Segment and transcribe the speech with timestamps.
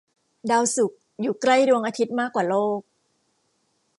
[0.51, 2.81] ดาวศุกร์ อยู่ใกล้ดวงอาทิตย์มากกว่าโลก